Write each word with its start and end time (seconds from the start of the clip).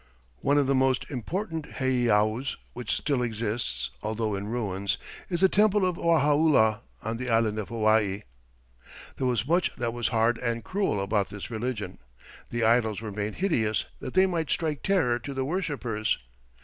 One 0.39 0.57
of 0.57 0.65
the 0.65 0.73
most 0.73 1.05
important 1.11 1.73
heiaus, 1.79 2.57
which 2.73 2.91
still 2.95 3.21
exists, 3.21 3.91
although 4.01 4.33
in 4.33 4.47
ruins, 4.47 4.97
is 5.29 5.41
the 5.41 5.47
temple 5.47 5.85
of 5.85 5.95
Wahaula 5.95 6.79
on 7.03 7.17
the 7.17 7.29
island 7.29 7.59
of 7.59 7.69
Hawaii. 7.69 8.23
There 9.17 9.27
was 9.27 9.47
much 9.47 9.75
that 9.75 9.93
was 9.93 10.07
hard 10.07 10.39
and 10.39 10.63
cruel 10.63 10.99
about 10.99 11.29
this 11.29 11.51
religion. 11.51 11.99
The 12.49 12.63
idols 12.63 12.99
were 12.99 13.11
made 13.11 13.35
hideous 13.35 13.85
that 13.99 14.15
they 14.15 14.25
might 14.25 14.49
strike 14.49 14.81
terror 14.81 15.19
to 15.19 15.35
the 15.35 15.45
worshipers. 15.45 16.17